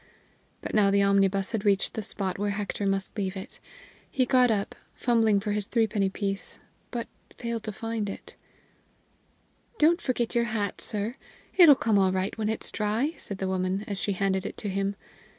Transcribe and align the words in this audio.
But 0.61 0.73
now 0.73 0.89
the 0.89 1.03
omnibus 1.03 1.51
had 1.51 1.63
reached 1.63 1.93
the 1.93 2.01
spot 2.01 2.39
where 2.39 2.49
Hector 2.49 2.87
must 2.87 3.15
leave 3.15 3.37
it. 3.37 3.59
He 4.09 4.25
got 4.25 4.49
up, 4.49 4.73
fumbling 4.95 5.39
for 5.39 5.51
his 5.51 5.67
threepenny 5.67 6.09
piece, 6.09 6.57
but 6.89 7.07
failed 7.37 7.61
to 7.65 7.71
find 7.71 8.09
it. 8.09 8.35
"Don't 9.77 10.01
forget 10.01 10.33
your 10.33 10.45
hat, 10.45 10.81
sir; 10.81 11.17
it'll 11.55 11.75
come 11.75 11.99
all 11.99 12.11
right 12.11 12.35
when 12.35 12.49
it's 12.49 12.71
dry," 12.71 13.13
said 13.19 13.37
the 13.37 13.47
woman, 13.47 13.83
as 13.85 13.99
she 13.99 14.13
handed 14.13 14.43
it 14.43 14.57
to 14.57 14.69
him. 14.69 14.95